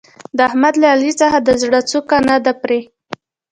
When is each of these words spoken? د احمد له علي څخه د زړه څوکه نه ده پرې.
د 0.37 0.39
احمد 0.49 0.73
له 0.81 0.87
علي 0.93 1.11
څخه 1.21 1.37
د 1.41 1.49
زړه 1.61 1.79
څوکه 1.89 2.17
نه 2.29 2.35
ده 2.45 2.53
پرې. 2.61 2.79